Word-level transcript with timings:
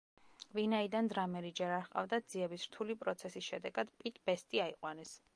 ვინაიდან 0.59 1.09
დრამერი 1.09 1.51
ჯერ 1.59 1.73
არ 1.75 1.83
ჰყავდათ, 1.83 2.25
ძიების 2.33 2.65
რთული 2.69 2.95
პროცესის 3.03 3.49
შედეგად 3.51 3.93
პიტ 4.01 4.17
ბესტი 4.31 4.63
აიყვანეს. 4.65 5.13